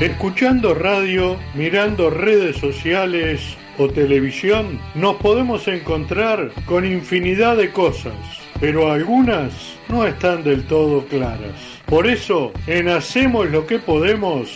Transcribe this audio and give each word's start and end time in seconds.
Escuchando 0.00 0.72
radio, 0.72 1.36
mirando 1.52 2.08
redes 2.08 2.56
sociales 2.56 3.42
o 3.76 3.86
televisión, 3.86 4.80
nos 4.94 5.16
podemos 5.16 5.68
encontrar 5.68 6.52
con 6.64 6.86
infinidad 6.86 7.58
de 7.58 7.70
cosas, 7.70 8.14
pero 8.60 8.90
algunas 8.90 9.52
no 9.88 10.06
están 10.06 10.42
del 10.42 10.66
todo 10.66 11.04
claras. 11.04 11.52
Por 11.84 12.06
eso, 12.06 12.50
en 12.66 12.88
Hacemos 12.88 13.50
lo 13.50 13.66
que 13.66 13.78
podemos, 13.78 14.50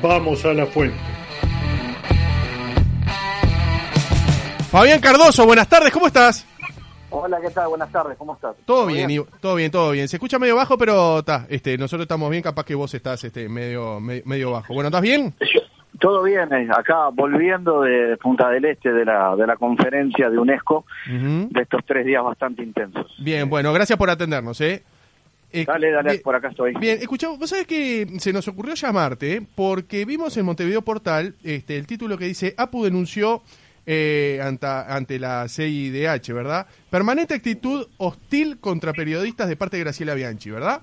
vamos 0.00 0.46
a 0.46 0.54
la 0.54 0.64
fuente. 0.64 0.96
Fabián 4.70 5.00
Cardoso, 5.00 5.44
buenas 5.44 5.68
tardes, 5.68 5.92
¿cómo 5.92 6.06
estás? 6.06 6.46
Hola, 7.10 7.40
¿qué 7.40 7.50
tal? 7.50 7.68
Buenas 7.68 7.90
tardes, 7.90 8.16
¿cómo 8.18 8.34
estás? 8.34 8.54
Todo 8.66 8.86
bien, 8.86 9.10
y- 9.10 9.20
todo 9.40 9.54
bien, 9.54 9.70
todo 9.70 9.92
bien. 9.92 10.08
Se 10.08 10.16
escucha 10.16 10.38
medio 10.38 10.56
bajo, 10.56 10.76
pero 10.76 11.20
está, 11.20 11.46
este, 11.48 11.78
nosotros 11.78 12.02
estamos 12.04 12.30
bien, 12.30 12.42
capaz 12.42 12.64
que 12.64 12.74
vos 12.74 12.92
estás 12.92 13.24
este, 13.24 13.48
medio, 13.48 13.98
me- 13.98 14.22
medio 14.26 14.50
bajo. 14.50 14.74
Bueno, 14.74 14.88
¿estás 14.88 15.00
bien? 15.02 15.32
Todo 15.98 16.22
bien, 16.22 16.52
eh, 16.52 16.68
acá 16.70 17.08
volviendo 17.12 17.80
de 17.80 18.16
Punta 18.18 18.50
del 18.50 18.66
Este 18.66 18.92
de 18.92 19.04
la, 19.06 19.34
de 19.36 19.46
la 19.46 19.56
conferencia 19.56 20.28
de 20.30 20.38
UNESCO 20.38 20.84
de 21.06 21.60
estos 21.62 21.80
tres 21.86 22.04
días 22.06 22.22
bastante 22.22 22.62
intensos. 22.62 23.06
Bien, 23.18 23.48
bueno, 23.48 23.72
gracias 23.72 23.98
por 23.98 24.10
atendernos, 24.10 24.60
¿eh? 24.60 24.82
Eh, 25.50 25.64
Dale, 25.64 25.90
dale, 25.90 26.10
bien, 26.10 26.22
por 26.22 26.34
acá 26.36 26.48
estoy. 26.48 26.74
Bien, 26.74 26.98
escuchá, 27.00 27.28
vos 27.28 27.48
sabés 27.48 27.66
que 27.66 28.06
se 28.18 28.34
nos 28.34 28.46
ocurrió 28.48 28.74
llamarte 28.74 29.40
porque 29.54 30.04
vimos 30.04 30.36
en 30.36 30.44
Montevideo 30.44 30.82
Portal 30.82 31.34
este, 31.42 31.78
el 31.78 31.86
título 31.86 32.18
que 32.18 32.26
dice 32.26 32.54
APU 32.58 32.84
denunció 32.84 33.42
eh, 33.90 34.38
anta- 34.42 34.84
ante 34.94 35.18
la 35.18 35.48
CIDH, 35.48 36.34
¿verdad? 36.34 36.66
Permanente 36.90 37.32
actitud 37.32 37.86
hostil 37.96 38.58
contra 38.58 38.92
periodistas 38.92 39.48
de 39.48 39.56
parte 39.56 39.78
de 39.78 39.84
Graciela 39.84 40.12
Bianchi, 40.12 40.50
¿verdad? 40.50 40.82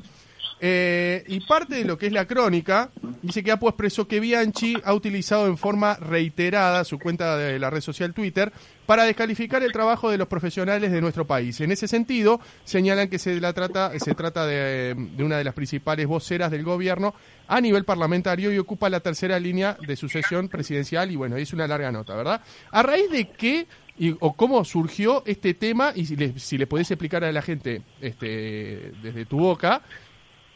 Eh, 0.62 1.24
y 1.28 1.42
parte 1.42 1.76
de 1.76 1.84
lo 1.84 1.98
que 1.98 2.08
es 2.08 2.14
la 2.14 2.26
crónica 2.26 2.90
dice 3.22 3.44
que 3.44 3.52
APU 3.52 3.68
expresó 3.68 4.08
que 4.08 4.22
Bianchi 4.22 4.76
ha 4.86 4.94
utilizado 4.94 5.48
en 5.48 5.58
forma 5.58 5.96
reiterada 5.96 6.86
su 6.86 6.98
cuenta 6.98 7.38
de 7.38 7.60
la 7.60 7.70
red 7.70 7.82
social 7.82 8.14
Twitter 8.14 8.54
para 8.86 9.04
descalificar 9.04 9.64
el 9.64 9.74
trabajo 9.74 10.10
de 10.10 10.18
los 10.18 10.28
profesionales 10.28 10.92
de 10.92 11.02
nuestro 11.02 11.26
país. 11.26 11.60
En 11.60 11.72
ese 11.72 11.88
sentido, 11.88 12.40
señalan 12.64 13.10
que 13.10 13.20
se, 13.20 13.42
la 13.42 13.52
trata, 13.52 13.92
se 14.00 14.16
trata 14.16 14.46
de, 14.46 14.96
de 14.96 15.24
una 15.24 15.38
de 15.38 15.44
las 15.44 15.56
principales 15.56 16.08
voceras 16.08 16.52
del 16.52 16.64
gobierno 16.64 17.14
a 17.48 17.60
nivel 17.60 17.84
parlamentario 17.84 18.54
y 18.54 18.58
ocupa 18.58 18.90
la 18.90 19.02
tercera 19.02 19.40
línea 19.40 19.78
de 19.86 19.96
sucesión 19.96 20.48
presidencial 20.48 21.12
y 21.12 21.16
bueno, 21.16 21.36
es 21.36 21.52
una 21.52 21.68
larga 21.68 21.92
nota, 21.92 22.16
¿verdad? 22.16 22.42
¿A 22.72 22.82
raíz 22.82 23.10
de 23.12 23.30
qué 23.30 23.68
y, 23.98 24.16
o 24.20 24.34
cómo 24.34 24.64
surgió 24.66 25.24
este 25.26 25.54
tema 25.54 25.94
y 25.96 26.06
si 26.06 26.16
le, 26.16 26.38
si 26.40 26.58
le 26.58 26.68
podés 26.68 26.92
explicar 26.92 27.24
a 27.24 27.32
la 27.32 27.42
gente 27.42 27.82
este, 28.02 28.92
desde 29.02 29.26
tu 29.26 29.38
boca, 29.40 29.82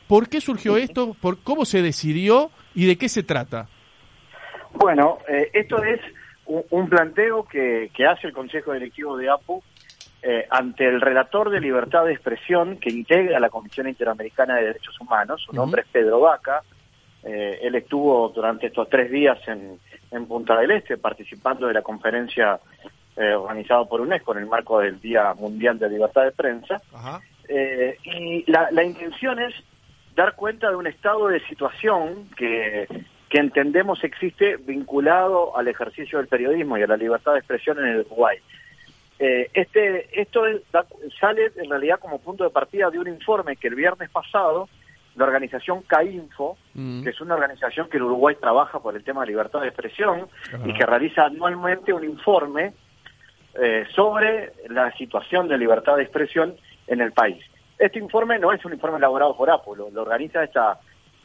¿por 0.09 0.27
qué 0.27 0.41
surgió 0.41 0.75
esto? 0.75 1.15
¿Por 1.21 1.43
cómo 1.43 1.63
se 1.63 1.83
decidió 1.83 2.49
y 2.73 2.88
de 2.88 2.97
qué 2.97 3.07
se 3.07 3.21
trata? 3.21 3.67
Bueno, 4.73 5.19
eh, 5.27 5.52
esto 5.53 5.83
es 5.83 6.02
un, 6.47 6.63
un 6.71 6.89
planteo 6.89 7.45
que, 7.45 7.91
que 7.93 8.05
hace 8.07 8.27
el 8.27 8.33
Consejo 8.33 8.73
Directivo 8.73 9.15
de 9.15 9.30
APU 9.30 9.61
eh, 10.23 10.47
ante 10.49 10.85
el 10.87 10.99
relator 10.99 11.52
de 11.52 11.61
libertad 11.61 12.05
de 12.05 12.13
expresión 12.13 12.77
que 12.77 12.89
integra 12.89 13.39
la 13.39 13.49
Comisión 13.49 13.87
Interamericana 13.87 14.55
de 14.55 14.65
Derechos 14.65 14.99
Humanos. 14.99 15.43
Su 15.45 15.53
nombre 15.53 15.83
es 15.83 15.87
Pedro 15.89 16.19
Vaca. 16.21 16.63
Eh, 17.23 17.59
él 17.61 17.75
estuvo 17.75 18.30
durante 18.30 18.67
estos 18.67 18.89
tres 18.89 19.11
días 19.11 19.37
en, 19.47 19.77
en 20.09 20.25
Punta 20.25 20.57
del 20.59 20.71
Este 20.71 20.97
participando 20.97 21.67
de 21.67 21.73
la 21.73 21.83
conferencia 21.83 22.59
eh, 23.15 23.33
organizada 23.33 23.85
por 23.85 24.02
UNESCO 24.02 24.31
en 24.33 24.39
el 24.39 24.47
marco 24.47 24.80
del 24.80 24.99
Día 24.99 25.35
Mundial 25.35 25.77
de 25.77 25.89
Libertad 25.89 26.23
de 26.23 26.31
Prensa. 26.31 26.81
Ajá. 26.93 27.21
Eh, 27.47 27.97
y 28.03 28.49
la, 28.52 28.69
la 28.71 28.83
intención 28.83 29.39
es 29.39 29.53
dar 30.20 30.36
cuenta 30.36 30.70
de 30.70 30.75
un 30.75 30.88
estado 30.88 31.28
de 31.30 31.39
situación 31.48 32.30
que, 32.38 32.88
que 33.30 33.38
entendemos 33.39 34.03
existe 34.03 34.58
vinculado 34.58 35.56
al 35.58 35.67
ejercicio 35.67 36.17
del 36.20 36.28
periodismo 36.28 36.78
y 36.78 36.84
a 36.84 36.88
la 36.88 36.98
libertad 36.98 37.34
de 37.34 37.39
expresión 37.39 37.80
en 37.80 37.86
el 37.86 38.00
Uruguay. 38.02 38.38
Eh, 39.17 39.50
este, 39.53 40.20
esto 40.22 40.45
es- 40.45 40.61
da- 40.71 40.86
sale 41.20 41.52
en 41.55 41.70
realidad 41.70 41.99
como 41.99 42.20
punto 42.20 42.43
de 42.43 42.49
partida 42.49 42.89
de 42.89 42.99
un 42.99 43.08
informe 43.08 43.55
que 43.58 43.67
el 43.67 43.76
viernes 43.76 44.10
pasado 44.10 44.67
la 45.16 45.26
organización 45.26 45.82
CAINFO, 45.83 46.58
Mm. 46.76 47.04
que 47.04 47.10
es 47.10 47.20
una 47.20 47.36
organización 47.36 47.89
que 47.89 47.98
el 47.98 48.04
Uruguay 48.04 48.36
trabaja 48.39 48.80
por 48.80 48.95
el 48.95 49.04
tema 49.04 49.22
de 49.22 49.27
libertad 49.27 49.61
de 49.61 49.67
expresión 49.67 50.27
y 50.66 50.73
que 50.73 50.86
realiza 50.86 51.26
anualmente 51.26 51.92
un 51.93 52.04
informe 52.05 52.73
eh, 53.55 53.86
sobre 53.95 54.54
la 54.70 54.92
situación 54.95 55.48
de 55.48 55.58
libertad 55.58 55.98
de 55.98 56.04
expresión 56.04 56.55
en 56.88 57.02
el 57.02 57.11
país. 57.11 57.43
Este 57.80 57.98
informe 57.98 58.38
no 58.38 58.52
es 58.52 58.64
un 58.66 58.73
informe 58.73 58.98
elaborado 58.98 59.36
por 59.36 59.50
APO, 59.50 59.73
lo, 59.76 59.90
lo 59.90 60.02
organiza 60.02 60.44
esta, 60.44 60.78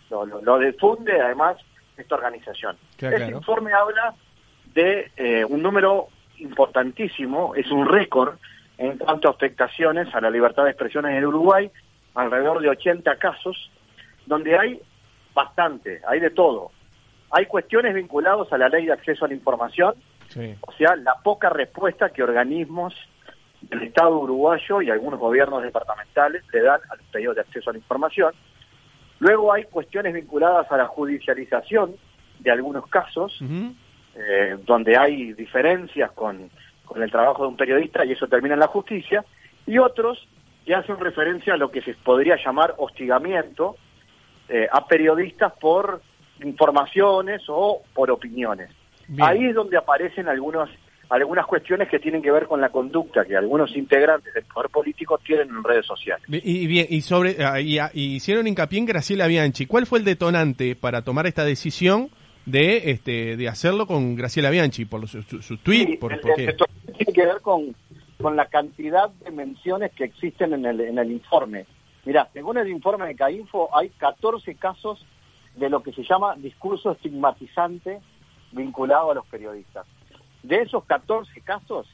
lo, 0.08 0.24
lo- 0.24 0.40
lo 0.40 0.58
difunde 0.58 1.20
además 1.20 1.56
esta 1.96 2.14
organización. 2.14 2.76
Este 2.92 3.10
claro. 3.16 3.36
informe 3.38 3.72
habla 3.72 4.14
de 4.72 5.10
eh, 5.16 5.44
un 5.44 5.62
número 5.62 6.08
importantísimo, 6.38 7.54
es 7.56 7.70
un 7.70 7.86
récord 7.88 8.36
en 8.78 8.98
cuanto 8.98 9.28
a 9.28 9.32
afectaciones 9.32 10.12
a 10.14 10.20
la 10.20 10.30
libertad 10.30 10.64
de 10.64 10.70
expresión 10.70 11.06
en 11.06 11.14
el 11.16 11.26
Uruguay, 11.26 11.70
alrededor 12.14 12.60
de 12.60 12.68
80 12.70 13.16
casos, 13.16 13.70
donde 14.26 14.56
hay 14.58 14.80
bastante, 15.34 16.00
hay 16.08 16.20
de 16.20 16.30
todo. 16.30 16.70
Hay 17.30 17.46
cuestiones 17.46 17.94
vinculadas 17.94 18.52
a 18.52 18.58
la 18.58 18.68
ley 18.68 18.86
de 18.86 18.92
acceso 18.92 19.24
a 19.24 19.28
la 19.28 19.34
información, 19.34 19.94
Sí. 20.28 20.54
o 20.62 20.72
sea, 20.72 20.96
la 20.96 21.14
poca 21.22 21.48
respuesta 21.50 22.10
que 22.10 22.22
organismos 22.22 22.94
del 23.68 23.82
Estado 23.82 24.18
uruguayo 24.18 24.82
y 24.82 24.90
algunos 24.90 25.20
gobiernos 25.20 25.62
departamentales 25.62 26.42
le 26.52 26.62
dan 26.62 26.80
a 26.90 26.96
los 26.96 27.06
pedidos 27.06 27.36
de 27.36 27.40
acceso 27.42 27.70
a 27.70 27.72
la 27.72 27.78
información. 27.78 28.32
Luego 29.18 29.52
hay 29.52 29.64
cuestiones 29.64 30.12
vinculadas 30.14 30.70
a 30.70 30.76
la 30.76 30.86
judicialización 30.86 31.96
de 32.40 32.50
algunos 32.50 32.86
casos, 32.88 33.38
eh, 34.14 34.56
donde 34.64 34.96
hay 34.96 35.32
diferencias 35.32 36.12
con, 36.12 36.50
con 36.84 37.02
el 37.02 37.10
trabajo 37.10 37.42
de 37.42 37.48
un 37.48 37.56
periodista 37.56 38.04
y 38.04 38.12
eso 38.12 38.26
termina 38.26 38.54
en 38.54 38.60
la 38.60 38.66
justicia, 38.66 39.24
y 39.66 39.78
otros 39.78 40.28
que 40.64 40.74
hacen 40.74 40.98
referencia 40.98 41.54
a 41.54 41.56
lo 41.56 41.70
que 41.70 41.82
se 41.82 41.94
podría 41.94 42.36
llamar 42.36 42.74
hostigamiento 42.78 43.76
eh, 44.48 44.68
a 44.70 44.86
periodistas 44.86 45.52
por 45.60 46.02
informaciones 46.42 47.42
o 47.48 47.82
por 47.94 48.10
opinioes. 48.10 48.70
Bien. 49.08 49.26
Ahí 49.26 49.46
es 49.46 49.54
donde 49.54 49.76
aparecen 49.76 50.28
algunos, 50.28 50.68
algunas 51.10 51.46
cuestiones 51.46 51.88
que 51.88 51.98
tienen 51.98 52.22
que 52.22 52.30
ver 52.30 52.46
con 52.46 52.60
la 52.60 52.70
conducta 52.70 53.24
que 53.24 53.36
algunos 53.36 53.76
integrantes 53.76 54.32
del 54.34 54.44
poder 54.44 54.70
político 54.70 55.18
tienen 55.18 55.48
en 55.50 55.62
redes 55.62 55.86
sociales. 55.86 56.24
Y, 56.28 56.62
y 56.62 56.66
bien, 56.66 56.86
y 56.90 57.00
sobre 57.02 57.36
ah, 57.44 57.60
y, 57.60 57.78
ah, 57.78 57.90
y 57.92 58.14
hicieron 58.16 58.46
hincapié 58.46 58.78
en 58.78 58.86
Graciela 58.86 59.26
Bianchi. 59.26 59.66
¿Cuál 59.66 59.86
fue 59.86 59.98
el 59.98 60.04
detonante 60.04 60.74
para 60.76 61.02
tomar 61.02 61.26
esta 61.26 61.44
decisión 61.44 62.08
de 62.46 62.90
este 62.90 63.36
de 63.36 63.48
hacerlo 63.48 63.86
con 63.86 64.16
Graciela 64.16 64.50
Bianchi 64.50 64.84
por 64.84 65.06
su, 65.08 65.22
su, 65.22 65.40
su 65.42 65.56
tweet? 65.58 65.86
Sí, 65.86 65.96
por, 65.96 66.12
el- 66.12 66.20
por 66.20 66.34
qué? 66.34 66.54
tiene 66.96 67.12
que 67.12 67.26
ver 67.26 67.40
con, 67.42 67.74
con 68.20 68.36
la 68.36 68.46
cantidad 68.46 69.10
de 69.10 69.30
menciones 69.30 69.92
que 69.92 70.04
existen 70.04 70.52
en 70.54 70.64
el, 70.66 70.80
en 70.80 70.98
el 70.98 71.10
informe. 71.12 71.66
Mira, 72.04 72.28
según 72.32 72.58
el 72.58 72.68
informe 72.68 73.06
de 73.06 73.14
CAINFO, 73.16 73.74
hay 73.76 73.88
14 73.90 74.54
casos 74.56 75.04
de 75.56 75.70
lo 75.70 75.82
que 75.82 75.92
se 75.92 76.02
llama 76.02 76.34
discurso 76.36 76.92
estigmatizante 76.92 78.00
vinculado 78.52 79.10
a 79.10 79.14
los 79.14 79.26
periodistas. 79.26 79.86
De 80.44 80.60
esos 80.60 80.84
14 80.84 81.40
casos, 81.40 81.86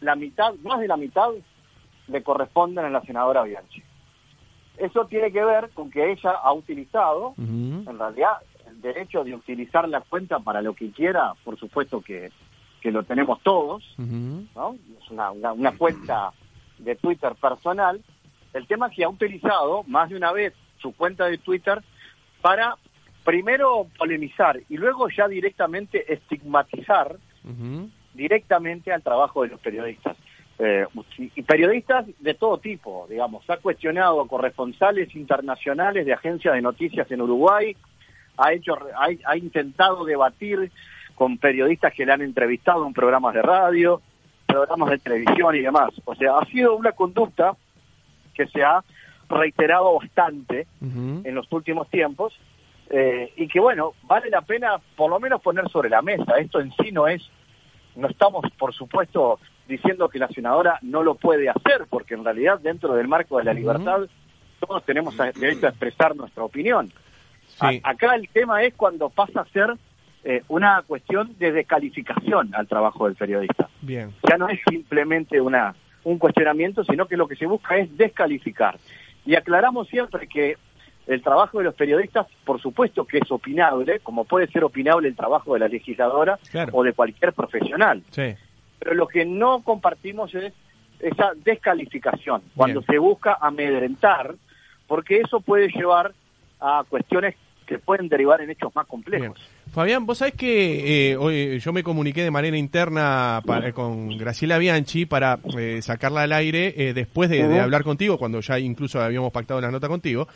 la 0.00 0.14
mitad, 0.14 0.54
más 0.62 0.80
de 0.80 0.86
la 0.86 0.98
mitad, 0.98 1.30
le 2.08 2.22
corresponden 2.22 2.84
a 2.84 2.90
la 2.90 3.00
senadora 3.00 3.42
Bianchi. 3.42 3.82
Eso 4.76 5.06
tiene 5.06 5.32
que 5.32 5.42
ver 5.42 5.70
con 5.70 5.90
que 5.90 6.12
ella 6.12 6.32
ha 6.32 6.52
utilizado 6.52 7.34
en 7.38 7.98
realidad 7.98 8.34
el 8.66 8.82
derecho 8.82 9.24
de 9.24 9.34
utilizar 9.34 9.88
la 9.88 10.02
cuenta 10.02 10.38
para 10.40 10.60
lo 10.60 10.74
que 10.74 10.90
quiera, 10.90 11.32
por 11.42 11.58
supuesto 11.58 12.02
que, 12.02 12.30
que 12.82 12.90
lo 12.92 13.02
tenemos 13.04 13.40
todos. 13.42 13.82
¿no? 13.96 14.76
Es 15.02 15.10
una, 15.10 15.30
una, 15.30 15.52
una 15.52 15.76
cuenta 15.76 16.32
de 16.78 16.96
Twitter 16.96 17.34
personal. 17.40 18.02
El 18.52 18.66
tema 18.66 18.88
es 18.88 18.96
que 18.96 19.04
ha 19.04 19.08
utilizado 19.08 19.84
más 19.84 20.10
de 20.10 20.16
una 20.16 20.32
vez 20.32 20.52
su 20.82 20.92
cuenta 20.94 21.24
de 21.24 21.38
Twitter 21.38 21.82
para 22.42 22.76
primero 23.26 23.88
polemizar 23.98 24.60
y 24.68 24.76
luego 24.76 25.08
ya 25.10 25.26
directamente 25.26 26.10
estigmatizar 26.10 27.16
directamente 28.14 28.92
al 28.92 29.02
trabajo 29.02 29.42
de 29.42 29.48
los 29.48 29.60
periodistas. 29.60 30.16
Eh, 30.58 30.86
y 31.18 31.42
periodistas 31.42 32.06
de 32.18 32.34
todo 32.34 32.58
tipo, 32.58 33.06
digamos. 33.10 33.48
Ha 33.50 33.58
cuestionado 33.58 34.20
a 34.22 34.28
corresponsales 34.28 35.14
internacionales 35.14 36.06
de 36.06 36.14
agencias 36.14 36.54
de 36.54 36.62
noticias 36.62 37.10
en 37.10 37.20
Uruguay, 37.20 37.76
ha, 38.38 38.52
hecho, 38.52 38.74
ha, 38.74 39.08
ha 39.24 39.36
intentado 39.36 40.04
debatir 40.04 40.70
con 41.14 41.36
periodistas 41.36 41.92
que 41.92 42.06
le 42.06 42.12
han 42.12 42.22
entrevistado 42.22 42.86
en 42.86 42.94
programas 42.94 43.34
de 43.34 43.42
radio, 43.42 44.00
programas 44.46 44.90
de 44.90 44.98
televisión 44.98 45.54
y 45.56 45.60
demás. 45.60 45.90
O 46.04 46.14
sea, 46.14 46.38
ha 46.38 46.46
sido 46.46 46.76
una 46.76 46.92
conducta 46.92 47.56
que 48.34 48.46
se 48.46 48.62
ha 48.62 48.82
reiterado 49.28 49.98
bastante 49.98 50.66
en 50.80 51.34
los 51.34 51.50
últimos 51.52 51.90
tiempos 51.90 52.38
eh, 52.90 53.32
y 53.36 53.48
que 53.48 53.60
bueno, 53.60 53.94
vale 54.02 54.30
la 54.30 54.42
pena 54.42 54.80
por 54.96 55.10
lo 55.10 55.18
menos 55.18 55.40
poner 55.42 55.68
sobre 55.70 55.88
la 55.88 56.02
mesa. 56.02 56.38
Esto 56.38 56.60
en 56.60 56.72
sí 56.72 56.92
no 56.92 57.08
es, 57.08 57.28
no 57.94 58.08
estamos 58.08 58.44
por 58.58 58.74
supuesto 58.74 59.38
diciendo 59.66 60.08
que 60.08 60.18
la 60.18 60.28
senadora 60.28 60.78
no 60.82 61.02
lo 61.02 61.16
puede 61.16 61.48
hacer, 61.48 61.86
porque 61.90 62.14
en 62.14 62.24
realidad 62.24 62.60
dentro 62.60 62.94
del 62.94 63.08
marco 63.08 63.38
de 63.38 63.44
la 63.44 63.52
libertad 63.52 64.02
todos 64.60 64.84
tenemos 64.84 65.16
derecho 65.16 65.66
a 65.66 65.70
expresar 65.70 66.14
nuestra 66.16 66.44
opinión. 66.44 66.90
acá 67.60 68.14
el 68.14 68.28
tema 68.28 68.62
es 68.62 68.74
cuando 68.74 69.10
pasa 69.10 69.40
a 69.40 69.46
ser 69.46 69.74
eh, 70.24 70.42
una 70.48 70.82
cuestión 70.86 71.36
de 71.38 71.52
descalificación 71.52 72.54
al 72.54 72.66
trabajo 72.66 73.06
del 73.06 73.16
periodista. 73.16 73.68
Bien. 73.80 74.12
Ya 74.28 74.36
no 74.36 74.48
es 74.48 74.60
simplemente 74.68 75.40
una 75.40 75.74
un 76.06 76.18
cuestionamiento, 76.18 76.84
sino 76.84 77.06
que 77.06 77.16
lo 77.16 77.26
que 77.26 77.34
se 77.34 77.46
busca 77.46 77.76
es 77.76 77.94
descalificar. 77.96 78.78
Y 79.24 79.34
aclaramos 79.34 79.88
siempre 79.88 80.28
que 80.28 80.56
el 81.06 81.22
trabajo 81.22 81.58
de 81.58 81.64
los 81.64 81.74
periodistas, 81.74 82.26
por 82.44 82.60
supuesto 82.60 83.04
que 83.04 83.18
es 83.18 83.30
opinable, 83.30 84.00
como 84.00 84.24
puede 84.24 84.48
ser 84.48 84.64
opinable 84.64 85.08
el 85.08 85.16
trabajo 85.16 85.54
de 85.54 85.60
la 85.60 85.68
legisladora 85.68 86.38
o 86.72 86.82
de 86.82 86.92
cualquier 86.92 87.32
profesional. 87.32 88.02
Pero 88.78 88.94
lo 88.94 89.06
que 89.06 89.24
no 89.24 89.62
compartimos 89.62 90.34
es 90.34 90.52
esa 91.00 91.32
descalificación, 91.36 92.42
cuando 92.54 92.82
se 92.82 92.98
busca 92.98 93.36
amedrentar, 93.40 94.34
porque 94.86 95.18
eso 95.18 95.40
puede 95.40 95.68
llevar 95.68 96.12
a 96.60 96.84
cuestiones 96.88 97.36
que 97.66 97.78
pueden 97.78 98.08
derivar 98.08 98.40
en 98.40 98.50
hechos 98.50 98.74
más 98.74 98.86
complejos. 98.86 99.38
Fabián, 99.76 100.06
vos 100.06 100.16
sabés 100.16 100.32
que 100.32 101.10
eh, 101.10 101.16
hoy 101.18 101.58
yo 101.58 101.70
me 101.70 101.82
comuniqué 101.82 102.22
de 102.22 102.30
manera 102.30 102.56
interna 102.56 103.42
con 103.74 104.16
Graciela 104.16 104.56
Bianchi 104.56 105.04
para 105.04 105.38
eh, 105.54 105.80
sacarla 105.82 106.22
al 106.22 106.32
aire 106.32 106.72
eh, 106.78 106.94
después 106.94 107.28
de, 107.28 107.60
hablar 107.60 107.84
contigo, 107.84 108.16
cuando 108.16 108.40
ya 108.40 108.58
incluso 108.58 109.02
habíamos 109.02 109.32
pactado 109.32 109.60
la 109.60 109.70
nota 109.70 109.86
contigo, 109.86 110.28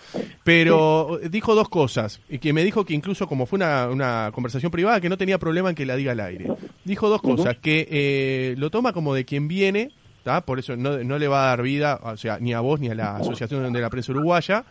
pero 0.44 1.18
dijo 1.30 1.54
dos 1.54 1.70
cosas, 1.70 2.20
y 2.28 2.38
que 2.38 2.52
me 2.52 2.62
dijo 2.62 2.84
que 2.84 2.92
incluso 2.92 3.26
como 3.26 3.46
fue 3.46 3.56
una, 3.56 3.88
una, 3.88 4.30
conversación 4.34 4.70
privada, 4.70 5.00
que 5.00 5.08
no 5.08 5.16
tenía 5.16 5.38
problema 5.38 5.70
en 5.70 5.74
que 5.74 5.86
la 5.86 5.96
diga 5.96 6.12
al 6.12 6.20
aire. 6.20 6.52
Dijo 6.84 7.08
dos 7.08 7.22
cosas, 7.22 7.56
que 7.56 8.54
lo 8.58 8.68
toma 8.68 8.92
como 8.92 9.14
de 9.14 9.24
quien 9.24 9.48
viene, 9.48 9.90
por 10.44 10.58
eso 10.58 10.76
no, 10.76 10.98
no, 10.98 11.18
le 11.18 11.28
va 11.28 11.44
a 11.44 11.46
dar 11.48 11.62
vida, 11.62 11.98
o 12.02 12.16
sea, 12.16 12.38
ni 12.40 12.52
a 12.52 12.60
vos 12.60 12.80
ni 12.80 12.88
a 12.88 12.94
la 12.94 13.16
Asociación 13.16 13.72
de 13.72 13.80
la 13.80 13.90
Prensa 13.90 14.12
Uruguaya. 14.12 14.64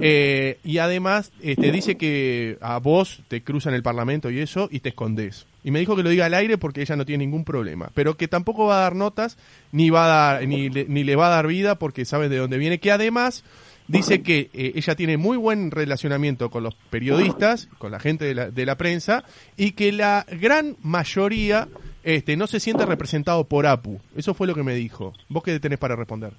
Eh, 0.00 0.58
y 0.64 0.78
además 0.78 1.32
este, 1.42 1.72
dice 1.72 1.96
que 1.96 2.58
a 2.60 2.78
vos 2.78 3.22
te 3.28 3.42
cruzan 3.42 3.74
el 3.74 3.82
Parlamento 3.82 4.30
y 4.30 4.40
eso 4.40 4.68
y 4.70 4.80
te 4.80 4.90
escondes. 4.90 5.46
Y 5.64 5.70
me 5.70 5.80
dijo 5.80 5.96
que 5.96 6.02
lo 6.02 6.10
diga 6.10 6.26
al 6.26 6.34
aire 6.34 6.58
porque 6.58 6.82
ella 6.82 6.96
no 6.96 7.04
tiene 7.04 7.24
ningún 7.24 7.44
problema. 7.44 7.90
Pero 7.94 8.16
que 8.16 8.28
tampoco 8.28 8.66
va 8.66 8.78
a 8.78 8.82
dar 8.82 8.94
notas 8.94 9.38
ni, 9.72 9.90
va 9.90 10.04
a 10.04 10.08
dar, 10.08 10.46
ni, 10.46 10.68
le, 10.68 10.86
ni 10.86 11.04
le 11.04 11.16
va 11.16 11.26
a 11.26 11.30
dar 11.30 11.46
vida 11.46 11.76
porque 11.76 12.04
sabe 12.04 12.28
de 12.28 12.38
dónde 12.38 12.58
viene. 12.58 12.78
Que 12.78 12.92
además 12.92 13.44
dice 13.88 14.22
que 14.22 14.50
eh, 14.52 14.72
ella 14.76 14.94
tiene 14.94 15.16
muy 15.16 15.36
buen 15.36 15.70
relacionamiento 15.70 16.50
con 16.50 16.62
los 16.62 16.74
periodistas, 16.90 17.68
con 17.78 17.90
la 17.90 17.98
gente 17.98 18.24
de 18.24 18.34
la, 18.34 18.50
de 18.50 18.66
la 18.66 18.76
prensa 18.76 19.24
y 19.56 19.72
que 19.72 19.92
la 19.92 20.24
gran 20.30 20.76
mayoría 20.82 21.68
este, 22.02 22.36
no 22.36 22.46
se 22.46 22.60
siente 22.60 22.86
representado 22.86 23.44
por 23.44 23.66
APU. 23.66 24.00
Eso 24.16 24.34
fue 24.34 24.46
lo 24.46 24.54
que 24.54 24.62
me 24.62 24.74
dijo. 24.74 25.12
¿Vos 25.28 25.42
qué 25.42 25.58
tenés 25.60 25.78
para 25.78 25.96
responder? 25.96 26.32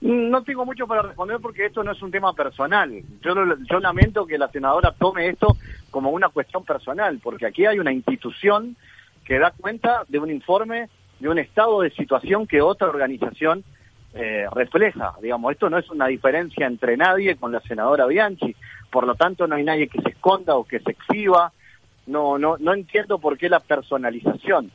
No 0.00 0.42
tengo 0.42 0.66
mucho 0.66 0.86
para 0.86 1.02
responder 1.02 1.38
porque 1.40 1.66
esto 1.66 1.82
no 1.82 1.92
es 1.92 2.02
un 2.02 2.10
tema 2.10 2.32
personal. 2.34 2.92
Yo, 3.22 3.34
yo 3.70 3.80
lamento 3.80 4.26
que 4.26 4.36
la 4.36 4.48
senadora 4.48 4.92
tome 4.92 5.28
esto 5.28 5.56
como 5.90 6.10
una 6.10 6.28
cuestión 6.28 6.64
personal, 6.64 7.20
porque 7.22 7.46
aquí 7.46 7.64
hay 7.64 7.78
una 7.78 7.92
institución 7.92 8.76
que 9.24 9.38
da 9.38 9.50
cuenta 9.52 10.04
de 10.08 10.18
un 10.18 10.30
informe 10.30 10.88
de 11.20 11.28
un 11.28 11.38
estado 11.38 11.80
de 11.80 11.90
situación 11.90 12.46
que 12.46 12.60
otra 12.60 12.88
organización 12.88 13.64
eh, 14.12 14.46
refleja. 14.52 15.14
Digamos, 15.22 15.52
esto 15.52 15.70
no 15.70 15.78
es 15.78 15.88
una 15.90 16.06
diferencia 16.06 16.66
entre 16.66 16.96
nadie 16.96 17.36
con 17.36 17.50
la 17.50 17.60
senadora 17.60 18.06
Bianchi. 18.06 18.54
Por 18.90 19.06
lo 19.06 19.14
tanto, 19.14 19.46
no 19.46 19.56
hay 19.56 19.64
nadie 19.64 19.88
que 19.88 20.02
se 20.02 20.10
esconda 20.10 20.54
o 20.54 20.64
que 20.64 20.80
se 20.80 20.90
exhiba 20.90 21.52
no, 22.06 22.38
no, 22.38 22.56
no 22.58 22.74
entiendo 22.74 23.18
por 23.18 23.38
qué 23.38 23.48
la 23.48 23.60
personalización. 23.60 24.70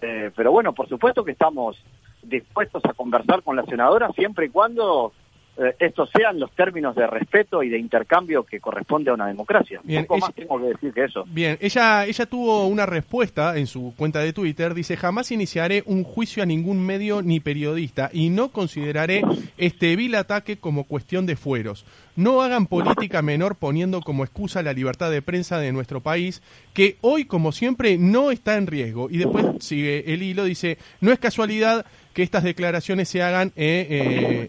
Eh, 0.00 0.30
pero 0.34 0.52
bueno, 0.52 0.72
por 0.72 0.88
supuesto 0.88 1.24
que 1.24 1.32
estamos 1.32 1.82
dispuestos 2.22 2.84
a 2.84 2.92
conversar 2.92 3.42
con 3.42 3.56
la 3.56 3.64
senadora 3.64 4.10
siempre 4.12 4.46
y 4.46 4.48
cuando 4.50 5.12
eh, 5.56 5.76
estos 5.78 6.10
sean 6.10 6.40
los 6.40 6.50
términos 6.52 6.96
de 6.96 7.06
respeto 7.06 7.62
y 7.62 7.68
de 7.68 7.78
intercambio 7.78 8.42
que 8.42 8.58
corresponde 8.58 9.10
a 9.10 9.14
una 9.14 9.28
democracia. 9.28 9.80
Bien, 9.84 10.04
poco 10.04 10.20
más 10.20 10.34
tengo 10.34 10.58
que 10.58 10.66
decir 10.66 10.92
que 10.92 11.04
eso. 11.04 11.24
Bien, 11.28 11.56
ella, 11.60 12.06
ella 12.06 12.26
tuvo 12.26 12.66
una 12.66 12.86
respuesta 12.86 13.56
en 13.56 13.68
su 13.68 13.94
cuenta 13.96 14.18
de 14.18 14.32
Twitter, 14.32 14.74
dice, 14.74 14.96
jamás 14.96 15.30
iniciaré 15.30 15.84
un 15.86 16.02
juicio 16.02 16.42
a 16.42 16.46
ningún 16.46 16.84
medio 16.84 17.22
ni 17.22 17.38
periodista 17.38 18.10
y 18.12 18.30
no 18.30 18.48
consideraré 18.48 19.22
este 19.56 19.94
vil 19.94 20.16
ataque 20.16 20.58
como 20.58 20.84
cuestión 20.84 21.24
de 21.24 21.36
fueros. 21.36 21.86
No 22.16 22.42
hagan 22.42 22.66
política 22.66 23.22
menor 23.22 23.56
poniendo 23.56 24.00
como 24.00 24.24
excusa 24.24 24.62
la 24.62 24.72
libertad 24.72 25.10
de 25.10 25.22
prensa 25.22 25.58
de 25.58 25.72
nuestro 25.72 26.00
país, 26.00 26.42
que 26.72 26.96
hoy, 27.00 27.24
como 27.24 27.52
siempre, 27.52 27.98
no 27.98 28.30
está 28.30 28.56
en 28.56 28.66
riesgo. 28.66 29.08
Y 29.10 29.18
después 29.18 29.46
sigue 29.60 30.12
el 30.12 30.22
hilo, 30.22 30.44
dice, 30.44 30.78
no 31.00 31.12
es 31.12 31.18
casualidad 31.18 31.86
que 32.12 32.22
estas 32.22 32.44
declaraciones 32.44 33.08
se 33.08 33.22
hagan 33.22 33.52
en 33.56 33.86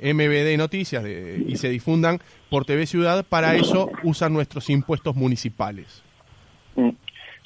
eh, 0.02 0.14
MBD 0.14 0.58
Noticias 0.58 1.04
y 1.06 1.56
se 1.58 1.70
difundan 1.70 2.20
por 2.50 2.66
TV 2.66 2.86
Ciudad, 2.86 3.26
para 3.28 3.56
eso 3.56 3.90
usan 4.04 4.32
nuestros 4.34 4.70
impuestos 4.70 5.16
municipales. 5.16 6.04
Mm. 6.76 6.92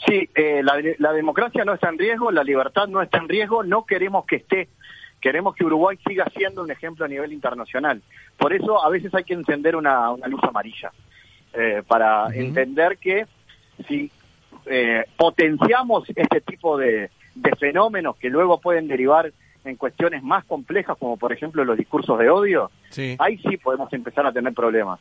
Sí, 0.05 0.29
eh, 0.35 0.61
la, 0.63 1.11
democracia 1.13 1.65
no 1.65 1.73
está 1.73 1.89
en 1.89 1.97
riesgo, 1.97 2.31
la 2.31 2.43
libertad 2.43 2.87
no 2.87 3.01
está 3.01 3.17
en 3.17 3.27
riesgo, 3.27 3.63
no 3.63 3.85
queremos 3.85 4.25
que 4.25 4.37
esté, 4.37 4.69
queremos 5.21 5.55
que 5.55 5.65
Uruguay 5.65 5.97
siga 6.07 6.25
siendo 6.35 6.63
un 6.63 6.71
ejemplo 6.71 7.05
a 7.05 7.07
nivel 7.07 7.33
internacional. 7.33 8.01
Por 8.37 8.53
eso 8.53 8.83
a 8.83 8.89
veces 8.89 9.13
hay 9.13 9.23
que 9.23 9.33
encender 9.33 9.75
una, 9.75 10.11
luz 10.27 10.43
amarilla, 10.43 10.91
eh, 11.53 11.83
para 11.87 12.27
entender 12.33 12.97
que 12.97 13.25
si 13.87 14.11
potenciamos 15.17 16.07
este 16.15 16.41
tipo 16.41 16.77
de 16.77 17.09
fenómenos 17.57 18.17
que 18.17 18.29
luego 18.29 18.59
pueden 18.59 18.87
derivar 18.87 19.31
en 19.65 19.75
cuestiones 19.75 20.23
más 20.23 20.45
complejas, 20.45 20.97
como 20.97 21.17
por 21.17 21.33
ejemplo 21.33 21.63
los 21.63 21.77
discursos 21.77 22.17
de 22.19 22.29
odio, 22.29 22.71
ahí 23.17 23.37
sí 23.37 23.57
podemos 23.57 23.91
empezar 23.93 24.25
a 24.25 24.31
tener 24.31 24.53
problemas 24.53 24.99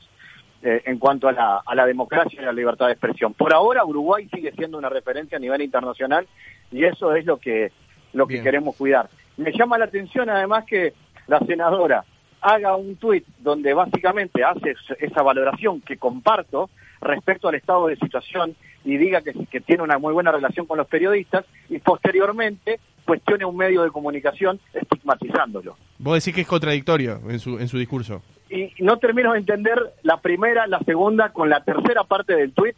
eh, 0.63 0.83
en 0.87 0.99
cuanto 0.99 1.29
a 1.29 1.33
la, 1.33 1.63
a 1.65 1.75
la 1.75 1.87
democracia 1.87 2.41
y 2.41 2.45
la 2.45 2.53
libertad 2.53 2.87
de 2.87 2.93
expresión. 2.93 3.35
Por 3.35 3.55
ahora 3.55 3.85
Uruguay 3.85 4.29
sigue 4.33 4.53
siendo 4.53 4.79
una 4.79 4.89
referencia 4.89 5.37
a 5.37 5.41
nivel 5.41 5.63
internacional 5.63 6.27
y 6.73 6.85
eso 6.85 7.15
es 7.15 7.25
lo 7.25 7.39
que, 7.39 7.73
lo 8.13 8.27
que 8.27 8.43
queremos 8.43 8.77
cuidar. 8.77 9.09
Me 9.39 9.53
llama 9.53 9.79
la 9.79 9.87
atención 9.87 10.29
además 10.29 10.65
que 10.67 10.93
la 11.27 11.39
senadora 11.41 12.05
haga 12.41 12.77
un 12.77 12.97
tuit 12.97 13.25
donde 13.39 13.73
básicamente 13.73 14.45
hace 14.45 14.75
esa 15.01 15.23
valoración 15.23 15.81
que 15.81 15.97
comparto 15.97 16.71
respecto 17.01 17.49
al 17.49 17.55
estado 17.55 17.87
de 17.87 17.97
situación 17.97 18.55
y 18.85 18.97
diga 18.97 19.23
que, 19.23 19.33
que 19.51 19.61
tiene 19.61 19.83
una 19.83 19.99
muy 19.99 20.13
buena 20.13 20.33
relación 20.33 20.67
con 20.67 20.79
los 20.79 20.87
periodistas 20.87 21.45
y 21.69 21.79
posteriormente 21.79 22.81
cuestione 23.05 23.45
un 23.45 23.57
medio 23.57 23.83
de 23.83 23.91
comunicación 23.91 24.61
estigmatizándolo. 24.75 25.77
Vos 25.99 26.23
decís 26.23 26.35
que 26.35 26.43
es 26.43 26.47
contradictorio 26.47 27.21
en 27.29 27.39
su, 27.39 27.59
en 27.59 27.69
su 27.69 27.79
discurso. 27.79 28.23
Y 28.51 28.73
no 28.81 28.99
termino 28.99 29.33
de 29.33 29.39
entender 29.39 29.79
la 30.03 30.21
primera, 30.21 30.67
la 30.67 30.79
segunda, 30.81 31.31
con 31.31 31.49
la 31.49 31.63
tercera 31.65 32.05
parte 32.05 32.35
del 32.35 32.53
tuit, 32.53 32.77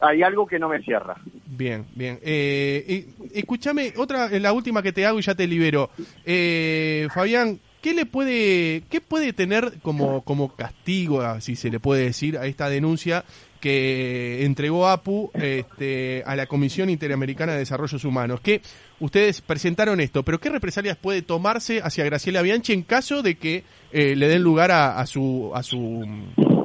hay 0.00 0.22
algo 0.22 0.46
que 0.46 0.58
no 0.58 0.68
me 0.68 0.82
cierra. 0.82 1.16
Bien, 1.56 1.86
bien. 1.94 2.18
Eh, 2.22 3.06
escúchame, 3.32 3.94
otra, 3.96 4.28
la 4.38 4.52
última 4.52 4.82
que 4.82 4.92
te 4.92 5.06
hago 5.06 5.18
y 5.18 5.22
ya 5.22 5.34
te 5.34 5.46
libero. 5.46 5.88
Eh, 6.24 7.08
Fabián, 7.14 7.60
¿qué 7.80 7.94
le 7.94 8.04
puede, 8.04 8.82
qué 8.90 9.00
puede 9.00 9.32
tener 9.32 9.78
como, 9.80 10.22
como 10.22 10.54
castigo, 10.54 11.22
si 11.40 11.56
se 11.56 11.70
le 11.70 11.80
puede 11.80 12.04
decir, 12.04 12.36
a 12.36 12.46
esta 12.46 12.68
denuncia 12.68 13.24
que 13.58 14.44
entregó 14.44 14.86
APU 14.86 15.30
este, 15.32 16.22
a 16.26 16.36
la 16.36 16.46
Comisión 16.46 16.90
Interamericana 16.90 17.52
de 17.52 17.60
Desarrollos 17.60 18.04
Humanos. 18.04 18.40
Que 18.42 18.60
ustedes 19.00 19.40
presentaron 19.40 20.00
esto, 20.00 20.22
pero 20.24 20.38
¿qué 20.38 20.50
represalias 20.50 20.98
puede 20.98 21.22
tomarse 21.22 21.80
hacia 21.82 22.04
Graciela 22.04 22.42
Bianchi 22.42 22.74
en 22.74 22.82
caso 22.82 23.22
de 23.22 23.36
que 23.36 23.64
eh, 23.92 24.14
le 24.14 24.28
den 24.28 24.42
lugar 24.42 24.72
a, 24.72 25.04
su 25.06 25.52
a 25.54 25.62
su 25.62 26.06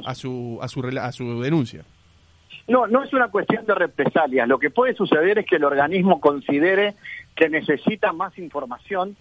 a 0.04 0.14
su 0.14 0.58
a 0.60 0.68
su 0.68 0.80
a 1.00 1.12
su 1.12 1.40
denuncia? 1.40 1.82
No, 2.68 2.86
no 2.86 3.02
es 3.02 3.12
una 3.12 3.28
cuestión 3.28 3.66
de 3.66 3.74
represalias. 3.74 4.48
Lo 4.48 4.58
que 4.58 4.70
puede 4.70 4.94
suceder 4.94 5.38
es 5.38 5.46
que 5.46 5.56
el 5.56 5.64
organismo 5.64 6.20
considere 6.20 6.94
que 7.34 7.48
necesita 7.48 8.12
más 8.12 8.38
información 8.38 9.16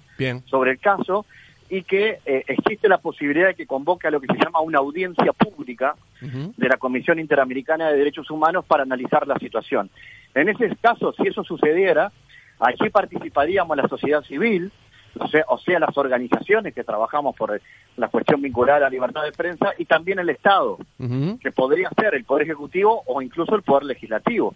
sobre 0.45 0.71
el 0.71 0.79
caso 0.79 1.25
y 1.69 1.83
que 1.83 2.19
eh, 2.25 2.43
existe 2.47 2.89
la 2.89 2.97
posibilidad 2.97 3.47
de 3.47 3.55
que 3.55 3.65
convoque 3.65 4.07
a 4.07 4.11
lo 4.11 4.19
que 4.19 4.27
se 4.27 4.37
llama 4.37 4.59
una 4.59 4.79
audiencia 4.79 5.31
pública 5.31 5.95
de 6.19 6.67
la 6.67 6.77
Comisión 6.77 7.17
Interamericana 7.17 7.89
de 7.89 7.97
Derechos 7.97 8.29
Humanos 8.29 8.65
para 8.65 8.83
analizar 8.83 9.25
la 9.25 9.39
situación. 9.39 9.89
En 10.35 10.49
ese 10.49 10.75
caso, 10.81 11.13
si 11.13 11.27
eso 11.27 11.43
sucediera, 11.43 12.11
aquí 12.59 12.89
participaríamos 12.89 13.75
la 13.77 13.87
sociedad 13.87 14.21
civil, 14.23 14.71
o 15.19 15.27
sea, 15.27 15.45
o 15.47 15.57
sea, 15.57 15.79
las 15.79 15.97
organizaciones 15.97 16.73
que 16.73 16.83
trabajamos 16.83 17.35
por 17.35 17.59
la 17.97 18.07
cuestión 18.07 18.41
vinculada 18.41 18.77
a 18.77 18.81
la 18.81 18.89
libertad 18.89 19.23
de 19.23 19.31
prensa 19.31 19.73
y 19.77 19.85
también 19.85 20.19
el 20.19 20.29
Estado, 20.29 20.77
que 20.97 21.51
podría 21.51 21.89
ser 21.99 22.15
el 22.15 22.23
Poder 22.23 22.43
Ejecutivo 22.43 23.03
o 23.05 23.21
incluso 23.21 23.55
el 23.55 23.63
Poder 23.63 23.83
Legislativo. 23.83 24.55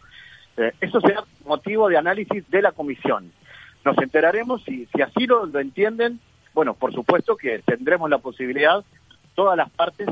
Eh, 0.57 0.71
eso 0.79 1.01
será 1.01 1.23
motivo 1.45 1.89
de 1.89 1.97
análisis 1.97 2.49
de 2.49 2.61
la 2.61 2.71
Comisión. 2.71 3.31
Nos 3.83 3.97
enteraremos 3.97 4.63
si, 4.63 4.87
si 4.93 5.01
así 5.01 5.27
lo 5.27 5.45
entienden 5.59 6.19
bueno, 6.55 6.73
por 6.73 6.93
supuesto 6.93 7.35
que 7.35 7.59
tendremos 7.59 8.09
la 8.09 8.17
posibilidad, 8.17 8.83
todas 9.35 9.57
las 9.57 9.69
partes, 9.69 10.07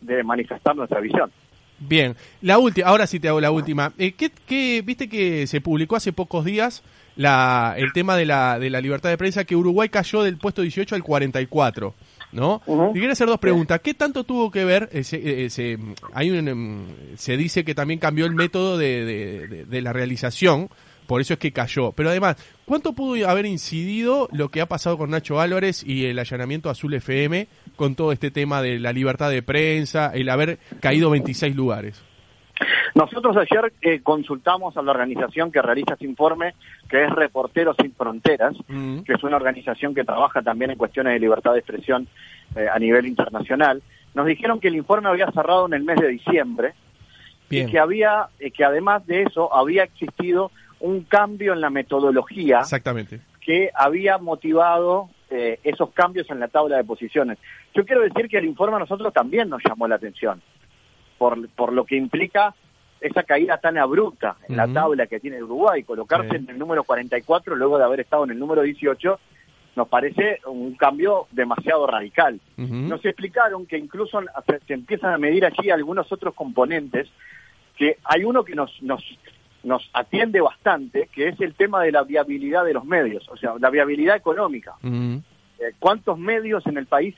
de 0.00 0.22
manifestar 0.22 0.76
nuestra 0.76 1.00
visión. 1.00 1.30
Bien, 1.80 2.16
la 2.40 2.58
última, 2.58 2.86
ahora 2.86 3.06
sí 3.06 3.18
te 3.18 3.28
hago 3.28 3.40
la 3.40 3.50
última. 3.50 3.92
Eh, 3.98 4.12
¿qué, 4.12 4.82
viste 4.82 5.08
que 5.08 5.48
se 5.48 5.60
publicó 5.60 5.96
hace 5.96 6.12
pocos 6.12 6.44
días 6.44 6.84
la, 7.18 7.74
el 7.76 7.92
tema 7.92 8.16
de 8.16 8.24
la, 8.24 8.58
de 8.58 8.70
la 8.70 8.80
libertad 8.80 9.10
de 9.10 9.18
prensa, 9.18 9.44
que 9.44 9.54
Uruguay 9.56 9.90
cayó 9.90 10.22
del 10.22 10.38
puesto 10.38 10.62
18 10.62 10.94
al 10.94 11.02
44? 11.02 11.94
¿no? 12.32 12.62
Ujú. 12.66 12.90
Y 12.94 12.98
quiero 12.98 13.12
hacer 13.12 13.26
dos 13.26 13.38
preguntas. 13.38 13.80
¿Qué 13.82 13.92
tanto 13.94 14.22
tuvo 14.24 14.50
que 14.50 14.64
ver? 14.64 14.88
eh, 14.92 15.02
se, 15.04 15.44
eh, 15.44 15.50
se- 15.50 15.78
hay 16.12 16.30
un, 16.30 16.46
em, 16.48 16.86
se 17.16 17.36
dice 17.36 17.64
que 17.64 17.74
también 17.74 17.98
cambió 18.00 18.24
el 18.26 18.34
método 18.34 18.76
de, 18.78 19.04
de- 19.04 19.48
de- 19.48 19.64
de 19.64 19.82
la 19.82 19.92
realización, 19.92 20.68
por 21.06 21.22
eso 21.22 21.32
es 21.32 21.38
que 21.38 21.52
cayó. 21.52 21.92
Pero 21.92 22.10
además, 22.10 22.36
¿cuánto 22.66 22.92
pudo 22.92 23.26
haber 23.28 23.46
incidido 23.46 24.28
lo 24.30 24.50
que 24.50 24.60
ha 24.60 24.66
pasado 24.66 24.98
con 24.98 25.08
Nacho 25.10 25.40
Álvarez 25.40 25.82
y 25.84 26.04
el 26.04 26.18
allanamiento 26.18 26.68
Azul 26.70 26.92
FM 26.94 27.48
con 27.76 27.94
todo 27.94 28.12
este 28.12 28.30
tema 28.30 28.60
de 28.60 28.78
la 28.78 28.92
libertad 28.92 29.30
de 29.30 29.42
prensa, 29.42 30.12
el 30.14 30.28
haber 30.28 30.58
caído 30.80 31.08
26 31.10 31.56
lugares? 31.56 32.02
Nosotros 32.94 33.36
ayer 33.36 33.72
eh, 33.82 34.00
consultamos 34.02 34.76
a 34.76 34.82
la 34.82 34.90
organización 34.92 35.52
que 35.52 35.62
realiza 35.62 35.94
este 35.94 36.06
informe, 36.06 36.54
que 36.88 37.04
es 37.04 37.10
Reporteros 37.10 37.76
Sin 37.80 37.92
Fronteras, 37.92 38.54
Mm. 38.68 39.00
que 39.02 39.12
es 39.14 39.22
una 39.22 39.36
organización 39.36 39.94
que 39.94 40.04
trabaja 40.04 40.42
también 40.42 40.70
en 40.70 40.78
cuestiones 40.78 41.12
de 41.12 41.20
libertad 41.20 41.52
de 41.52 41.58
expresión 41.60 42.08
eh, 42.56 42.66
a 42.72 42.78
nivel 42.78 43.06
internacional. 43.06 43.82
Nos 44.14 44.26
dijeron 44.26 44.60
que 44.60 44.68
el 44.68 44.76
informe 44.76 45.08
había 45.08 45.30
cerrado 45.30 45.66
en 45.66 45.74
el 45.74 45.84
mes 45.84 45.98
de 46.00 46.08
diciembre 46.08 46.74
Bien, 47.50 47.68
y 47.68 47.72
que 47.72 47.78
había, 47.78 48.28
eh, 48.38 48.50
que 48.50 48.64
además 48.64 49.06
de 49.06 49.22
eso 49.22 49.54
había 49.54 49.84
existido 49.84 50.50
un 50.80 51.02
cambio 51.04 51.52
en 51.52 51.60
la 51.60 51.70
metodología 51.70 52.60
exactamente. 52.60 53.20
que 53.40 53.70
había 53.74 54.18
motivado 54.18 55.08
eh, 55.30 55.58
esos 55.64 55.90
cambios 55.92 56.30
en 56.30 56.40
la 56.40 56.48
tabla 56.48 56.76
de 56.76 56.84
posiciones. 56.84 57.38
Yo 57.74 57.84
quiero 57.84 58.02
decir 58.02 58.28
que 58.28 58.38
el 58.38 58.44
informe 58.46 58.76
a 58.76 58.80
nosotros 58.80 59.12
también 59.12 59.48
nos 59.48 59.62
llamó 59.62 59.86
la 59.88 59.96
atención, 59.96 60.40
por, 61.18 61.48
por 61.50 61.72
lo 61.72 61.84
que 61.84 61.96
implica 61.96 62.54
esa 63.00 63.22
caída 63.22 63.58
tan 63.58 63.78
abrupta 63.78 64.36
en 64.48 64.56
la 64.56 64.66
tabla 64.66 65.06
que 65.06 65.20
tiene 65.20 65.42
Uruguay, 65.42 65.82
colocarse 65.84 66.30
Sí. 66.30 66.36
en 66.36 66.50
el 66.50 66.58
número 66.58 66.84
44 66.84 67.54
luego 67.54 67.78
de 67.78 67.84
haber 67.84 68.00
estado 68.00 68.24
en 68.24 68.30
el 68.30 68.38
número 68.38 68.62
18, 68.62 69.18
nos 69.76 69.88
parece 69.88 70.40
un 70.46 70.74
cambio 70.74 71.28
demasiado 71.30 71.86
radical. 71.86 72.40
Nos 72.56 73.04
explicaron 73.04 73.66
que 73.66 73.78
incluso 73.78 74.20
se, 74.66 74.74
empiezan 74.74 75.12
a 75.12 75.18
medir 75.18 75.44
allí 75.44 75.70
algunos 75.70 76.10
otros 76.10 76.34
componentes, 76.34 77.08
que 77.76 77.96
hay 78.02 78.24
uno 78.24 78.42
que 78.42 78.56
nos, 78.56 78.82
nos, 78.82 79.04
nos 79.62 79.88
atiende 79.92 80.40
bastante, 80.40 81.08
que 81.12 81.28
es 81.28 81.40
el 81.40 81.54
tema 81.54 81.82
de 81.84 81.92
la 81.92 82.02
viabilidad 82.02 82.64
de 82.64 82.74
los 82.74 82.84
medios, 82.84 83.28
o 83.28 83.36
sea, 83.36 83.54
la 83.60 83.70
viabilidad 83.70 84.16
económica. 84.16 84.74
Eh, 84.82 85.72
¿Cuántos 85.78 86.18
medios 86.18 86.66
en 86.66 86.76
el 86.76 86.86
país 86.86 87.14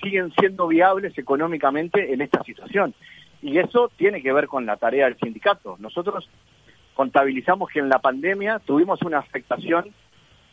siguen 0.00 0.32
siendo 0.38 0.68
viables 0.68 1.18
económicamente 1.18 2.12
en 2.12 2.20
esta 2.20 2.44
situación? 2.44 2.94
Y 3.44 3.58
eso 3.58 3.90
tiene 3.98 4.22
que 4.22 4.32
ver 4.32 4.48
con 4.48 4.64
la 4.64 4.78
tarea 4.78 5.04
del 5.04 5.18
sindicato. 5.18 5.76
Nosotros 5.78 6.26
contabilizamos 6.94 7.68
que 7.70 7.78
en 7.78 7.90
la 7.90 7.98
pandemia 7.98 8.58
tuvimos 8.58 9.02
una 9.02 9.18
afectación 9.18 9.90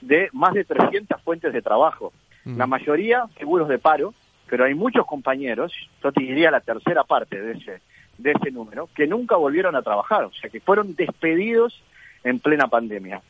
de 0.01 0.27
más 0.33 0.53
de 0.53 0.65
300 0.65 1.21
fuentes 1.21 1.53
de 1.53 1.61
trabajo. 1.61 2.11
Ujú. 2.45 2.57
La 2.57 2.67
mayoría 2.67 3.27
seguros 3.37 3.69
de 3.69 3.79
paro, 3.79 4.13
pero 4.49 4.65
hay 4.65 4.73
muchos 4.73 5.05
compañeros, 5.05 5.71
yo 6.03 6.11
te 6.11 6.21
diría 6.21 6.51
la 6.51 6.59
tercera 6.59 7.05
parte 7.05 7.41
de 7.41 7.53
ese, 7.53 7.81
de 8.17 8.31
ese 8.31 8.51
número, 8.51 8.89
que 8.93 9.07
nunca 9.07 9.37
volvieron 9.37 9.77
a 9.77 9.83
trabajar, 9.83 10.25
o 10.25 10.33
sea, 10.33 10.49
que 10.49 10.59
fueron 10.59 10.93
despedidos 10.93 11.81
en 12.25 12.39
plena 12.39 12.67
pandemia. 12.67 13.21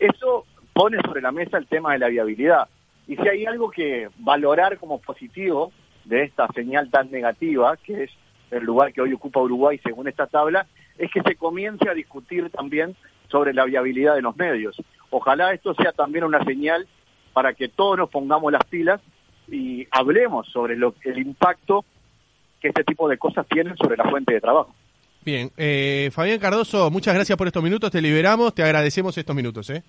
Eso 0.00 0.46
pone 0.72 1.00
sobre 1.02 1.22
la 1.22 1.30
mesa 1.30 1.58
el 1.58 1.68
tema 1.68 1.92
de 1.92 2.00
la 2.00 2.08
viabilidad. 2.08 2.66
Y 3.06 3.14
si 3.14 3.28
hay 3.28 3.46
algo 3.46 3.70
que 3.70 4.08
valorar 4.18 4.78
como 4.78 5.00
positivo 5.00 5.70
de 6.04 6.24
esta 6.24 6.48
señal 6.48 6.90
tan 6.90 7.12
negativa, 7.12 7.76
que 7.76 8.02
es 8.02 8.10
el 8.50 8.64
lugar 8.64 8.92
que 8.92 9.00
hoy 9.00 9.12
ocupa 9.12 9.40
Uruguay 9.40 9.78
según 9.82 10.08
esta 10.08 10.26
tabla, 10.26 10.66
es 10.98 11.10
que 11.10 11.22
se 11.22 11.36
comience 11.36 11.88
a 11.88 11.94
discutir 11.94 12.50
también 12.50 12.96
sobre 13.28 13.52
la 13.52 13.64
viabilidad 13.64 14.14
de 14.14 14.22
los 14.22 14.36
medios. 14.36 14.76
Ojalá 15.10 15.52
esto 15.52 15.74
sea 15.74 15.92
también 15.92 16.24
una 16.24 16.44
señal 16.44 16.86
para 17.32 17.54
que 17.54 17.68
todos 17.68 17.98
nos 17.98 18.10
pongamos 18.10 18.52
las 18.52 18.64
pilas 18.64 19.00
y 19.48 19.86
hablemos 19.90 20.48
sobre 20.48 20.76
lo, 20.76 20.94
el 21.02 21.18
impacto 21.18 21.84
que 22.60 22.68
este 22.68 22.84
tipo 22.84 23.08
de 23.08 23.18
cosas 23.18 23.46
tienen 23.46 23.76
sobre 23.76 23.96
la 23.96 24.04
fuente 24.04 24.32
de 24.32 24.40
trabajo. 24.40 24.74
Bien, 25.24 25.50
eh, 25.56 26.10
Fabián 26.12 26.38
Cardoso, 26.38 26.90
muchas 26.90 27.14
gracias 27.14 27.36
por 27.36 27.46
estos 27.46 27.62
minutos, 27.62 27.90
te 27.90 28.00
liberamos, 28.00 28.54
te 28.54 28.62
agradecemos 28.62 29.16
estos 29.18 29.34
minutos. 29.34 29.68
¿eh? 29.70 29.82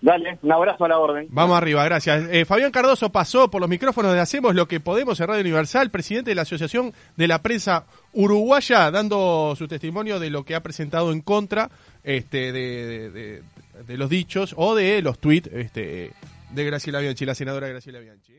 Dale, 0.00 0.38
un 0.42 0.52
abrazo 0.52 0.84
a 0.84 0.88
la 0.88 0.98
orden. 0.98 1.26
Vamos 1.30 1.56
arriba, 1.56 1.82
gracias. 1.84 2.28
Eh, 2.30 2.44
Fabián 2.44 2.70
Cardoso 2.70 3.10
pasó 3.10 3.50
por 3.50 3.60
los 3.60 3.70
micrófonos 3.70 4.12
de 4.12 4.20
Hacemos 4.20 4.54
lo 4.54 4.68
que 4.68 4.78
podemos 4.78 5.18
en 5.20 5.26
Radio 5.26 5.40
Universal, 5.40 5.90
presidente 5.90 6.30
de 6.30 6.34
la 6.34 6.42
Asociación 6.42 6.92
de 7.16 7.26
la 7.28 7.42
Prensa 7.42 7.86
Uruguaya, 8.12 8.90
dando 8.90 9.54
su 9.56 9.66
testimonio 9.68 10.20
de 10.20 10.30
lo 10.30 10.44
que 10.44 10.54
ha 10.54 10.62
presentado 10.62 11.12
en 11.12 11.20
contra 11.22 11.70
este, 12.04 12.52
de, 12.52 12.86
de- 12.86 13.10
de- 13.10 13.42
de 13.86 13.96
los 13.98 14.08
dichos 14.08 14.54
o 14.56 14.74
de 14.74 15.02
los 15.02 15.18
tweets 15.18 15.50
este, 15.52 16.12
de 16.50 16.64
Graciela 16.64 17.00
Bianchi, 17.00 17.26
la 17.26 17.34
senadora 17.34 17.68
Graciela 17.68 17.98
Bianchi. 17.98 18.34